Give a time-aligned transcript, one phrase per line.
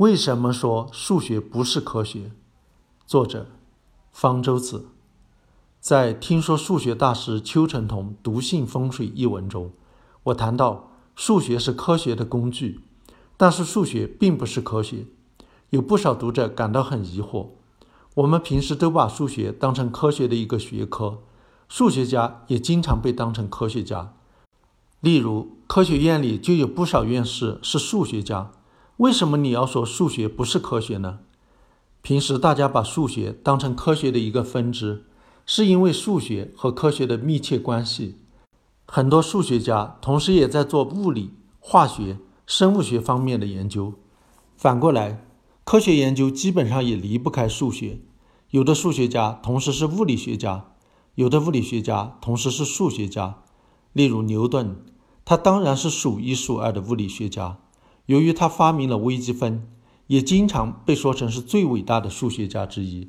[0.00, 2.30] 为什么说数学不是科学？
[3.06, 3.48] 作者
[4.10, 4.86] 方舟子
[5.78, 9.72] 在《听说数学大师邱成桐读信风水》一文中，
[10.22, 12.80] 我谈到数学是科学的工具，
[13.36, 15.04] 但是数学并不是科学。
[15.68, 17.48] 有不少读者感到很疑惑。
[18.14, 21.18] 我们平时都把数学当成科学的一个学科，
[21.68, 24.14] 数学家也经常被当成科学家。
[25.00, 28.52] 例如，科学院里就有不少院士是数学家。
[29.00, 31.20] 为什么你要说数学不是科学呢？
[32.02, 35.06] 平时大家把数学当成科学的一个分支，
[35.46, 38.18] 是因为数学和科学的密切关系。
[38.86, 43.94] 很多数学家同时也在做物理、化学、生物学方面的研究。
[44.58, 45.24] 反过来，
[45.64, 48.00] 科学研究基本上也离不开数学。
[48.50, 50.66] 有的数学家同时是物理学家，
[51.14, 53.38] 有的物理学家同时是数学家。
[53.94, 54.76] 例如牛顿，
[55.24, 57.56] 他当然是数一数二的物理学家。
[58.10, 59.68] 由于他发明了微积分，
[60.08, 63.08] 也经常被说成是最伟大的数学家之一。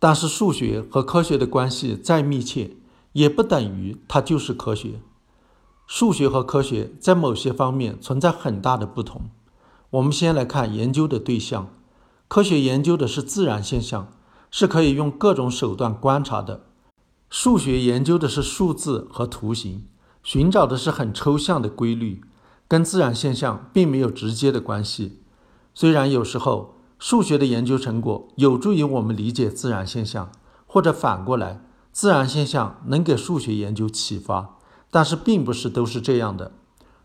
[0.00, 2.72] 但是，数学和科学的关系再密切，
[3.12, 5.00] 也不等于它就是科学。
[5.86, 9.30] 数学和科学在某些方面存在很大的不同。
[9.90, 11.68] 我们先来看研究的对象：
[12.26, 14.08] 科学研究的是自然现象，
[14.50, 16.62] 是可以用各种手段观察的；
[17.30, 19.84] 数学研究的是数字和图形，
[20.24, 22.20] 寻找的是很抽象的规律。
[22.66, 25.20] 跟自然现象并没有直接的关系，
[25.74, 30.32] 虽然有时候数学的研究成果有助于我们理解自然现象，
[30.66, 31.60] 或者反过来，
[31.92, 34.56] 自然现象能给数学研究启发，
[34.90, 36.52] 但是并不是都是这样的。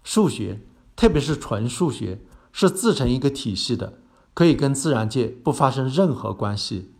[0.04, 0.62] 数学，
[0.96, 4.00] 特别是纯数学，是自成一个体系的，
[4.34, 6.94] 可以跟自然界不发生任何关系。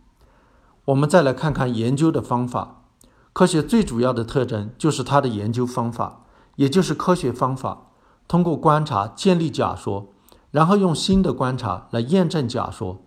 [0.84, 2.84] 我们再来看看研究的方法，
[3.32, 7.86] 科学最主要的特征就是它的研究方法，也就是科学方法。
[8.30, 10.12] 通过观察建立假说，
[10.52, 13.02] 然后用新的观察来验证假说。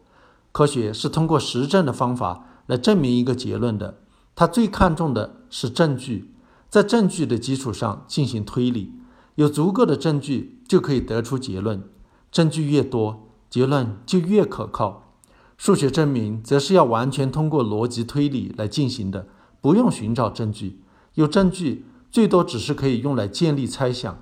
[0.51, 3.99] 科学是通过实证的方法来证明一个结论的。
[4.35, 6.33] 它最看重的是证据，
[6.67, 8.95] 在证据的基础上进行推理。
[9.35, 11.81] 有足够的证据就可以得出结论，
[12.29, 15.13] 证据越多，结论就越可靠。
[15.57, 19.27] 数学证明则是要完全通过逻辑推理来进行的，
[19.61, 20.83] 不用寻找证据。
[21.13, 24.17] 有证据最多只是可以用来建立猜想。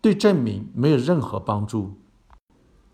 [0.00, 1.94] 对证明没有任何帮助。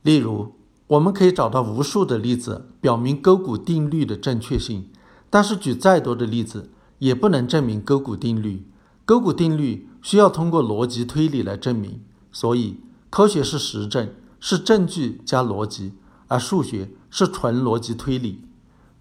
[0.03, 0.53] 例如，
[0.89, 4.89] 我们可以找到无数的例子表明勾股定律的正确性，
[5.29, 8.67] 但是举再多的例子也不能证明勾股定律。
[9.05, 12.01] 勾股定律需要通过逻辑推理来证明，
[12.33, 12.81] 所以
[13.11, 15.95] 科学是实证，是证据加逻辑，
[16.29, 18.45] 而数学是纯逻辑推理。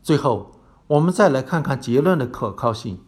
[0.04, 0.52] 最后，
[0.88, 3.00] 我们再来看看结论的可靠性。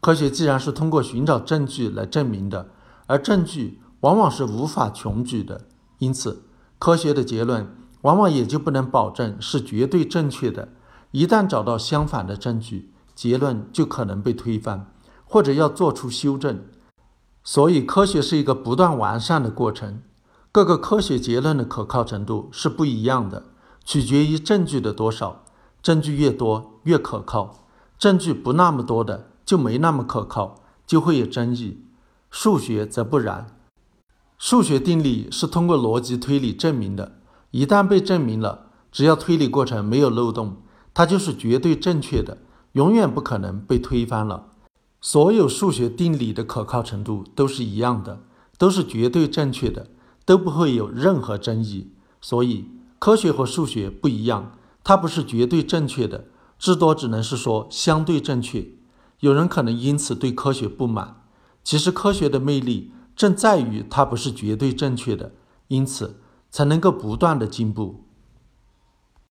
[0.00, 2.70] 科学既然是通过寻找证据来证明的，
[3.06, 3.80] 而证据。
[4.00, 5.62] 往往是无法穷举的，
[5.98, 6.44] 因此
[6.78, 10.68] 科学的结论往往也就不能保证是绝对正确的。
[11.10, 14.92] 一旦找到相反的证据，结论就可能被推翻，
[15.24, 16.64] 或者要做出修正。
[17.42, 20.02] 所以，科学是一个不断完善的过程。
[20.52, 23.44] 各个科学结论的可靠程度是不一样的，
[23.84, 25.44] 取决于证据的多少。
[25.80, 27.64] 证据越多越可靠，
[27.98, 31.84] 证据不那么多的就没那么可靠，就会有争议。
[32.30, 33.57] 数学则不然。
[34.38, 40.58] 数学定理是通过逻辑推理证明的，一旦被证明了，只要推理过程没有漏洞，
[40.94, 42.38] 它就是绝对正确的，
[42.72, 44.52] 永远不可能被推翻了。
[45.00, 48.20] 所有数学定理的可靠程度都是一样的，
[48.56, 49.88] 都是绝对正确的，
[50.24, 51.90] 都不会有任何争议。
[52.20, 52.66] 所以，
[53.00, 54.52] 科学和数学不一样，
[54.84, 56.26] 它不是绝对正确的，
[56.60, 58.68] 至多只能是说相对正确。
[59.18, 61.22] 有人可能因此对科学不满，
[61.64, 62.92] 其实科学的魅力。
[63.18, 65.32] 正在于它不是绝对正确的，
[65.66, 66.20] 因此
[66.52, 68.04] 才能够不断的进步。